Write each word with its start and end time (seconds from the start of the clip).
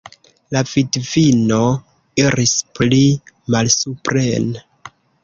La 0.55 0.61
vidvino 0.69 1.59
iris 2.23 2.53
pli 2.79 3.03
malsupren. 3.57 4.49